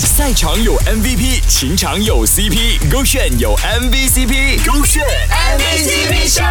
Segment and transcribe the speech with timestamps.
[0.00, 6.42] 赛场有 MVP，情场有 CP，勾选有 MVCp，勾选 MVCp 秀。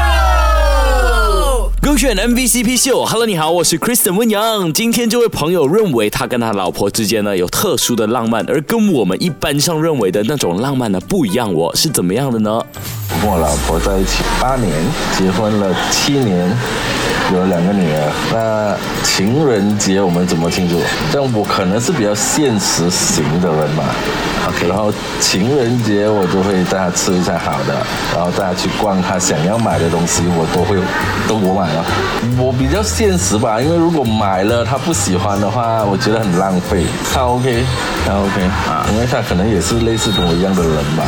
[1.82, 4.72] 勾选 MVCp 秀，Hello，你好，我是 Kristen 温阳。
[4.72, 11.54] 今天这位朋友认为他跟他老婆之间呢有特殊的浪漫，而跟我们一般上认为的那种浪漫呢不一样。
[11.54, 12.50] 我是怎么样的呢？
[12.50, 14.72] 我跟我老婆在一起八年，
[15.18, 16.50] 结婚了七年，
[17.34, 18.12] 有两个女儿。
[18.32, 20.82] 那情人节我们怎么庆祝？
[21.12, 23.84] 这样我可能是比较现实型的人嘛。
[24.48, 27.74] OK，然后情人节我就会带她吃一下好的，
[28.14, 30.78] 然后带她去逛她想要买的东西，我都会
[31.28, 31.86] 都我买了。
[32.38, 36.84] 我比较现实吧，因为如果买了她不喜欢的话，我觉得很浪费。
[37.14, 37.64] 她 OK，
[38.06, 41.04] 她 OK 啊，因为她可能也是类似跟我一样的人吧。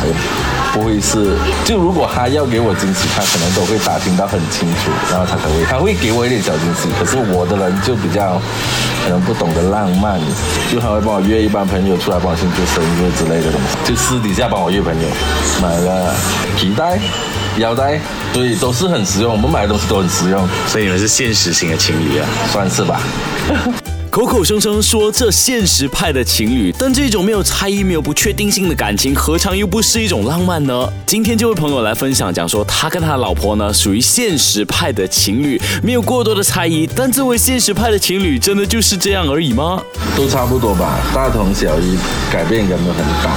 [0.72, 1.32] 不会是，
[1.64, 6.88] 就如果他要给我惊喜，他可能都会打听到很清楚，然后他才会，他会会给我一点小惊喜。
[6.98, 8.42] 可是我的人就比较
[9.04, 10.20] 可能不懂得浪漫，
[10.72, 15.08] 就他会帮我约一帮朋友出来帮我庆祝生日之类的东西，就私底下帮我约朋友，
[15.62, 16.12] 买了
[16.56, 16.98] 皮带、
[17.58, 18.00] 腰带，
[18.32, 19.30] 对都是很实用。
[19.30, 23.00] 我们买的东西都很实用，所以你们是现实型的情侣啊，算是吧。
[24.16, 30.90] 口口声声说这现实派的情侣，但这种没有猜疑、没有不确定性的感情，何尝又不是一种浪漫呢？
[31.04, 36.88] 今天这位朋友来分享，讲说他跟他老婆呢属于现实派的情侣，没有过多的猜疑。
[36.96, 39.82] 但这位现实派的情侣真的就是这样而已吗？
[40.16, 41.98] 都差不多吧，大同小异，
[42.32, 43.32] 改变感没有很大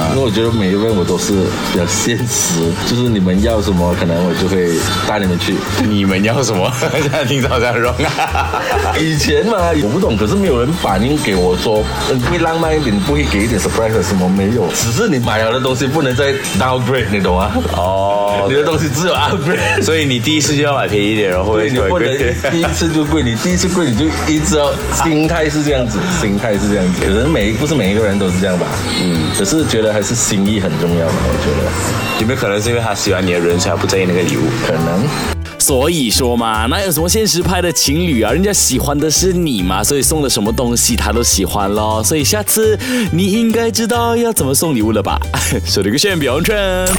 [0.00, 0.12] 啊。
[0.12, 1.34] 因为我觉得每一位我都是
[1.70, 4.70] 比较现实，就是你们要什么，可能我就会
[5.06, 5.54] 带你们去。
[5.86, 6.72] 你们要什么？
[6.90, 8.62] 现在听着好像 wrong 啊。
[8.98, 10.21] 以前嘛，我不懂。
[10.22, 11.82] 可是没有人反映给我说，
[12.30, 17.50] 会浪漫一点，不会给一点 surprise 什么没有，只是你买了的东西不能再 downgrade，你懂吗？
[17.72, 22.16] 哦，你的东西只有 upgrade， 所以你第一次就要买便宜一点，然后你不能
[22.52, 27.00] 第一次就贵，你第一次贵你就一直要心态是这样子，心态是这样子。
[27.04, 28.66] 可能每不是每一个人都是这样吧，
[29.02, 34.42] 嗯，可是觉得还是心意很重要吧，我觉得有没有可能是因为他喜欢你的人，所以不在意那个礼物？
[34.64, 35.41] 可能。
[35.62, 38.32] 所以说嘛，哪有什么现实派的情侣啊？
[38.32, 42.02] 人家喜欢的是你嘛，所以送的什么东西他都喜欢咯。
[42.02, 42.76] 所以下次
[43.12, 45.20] 你应该知道要怎么送礼物了吧？
[45.64, 46.56] 说这个炫表串，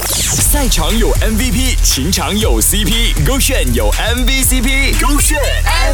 [0.08, 5.93] 赛场有 MVP，情场有 CP，勾选有 MVCp，勾选 MVP。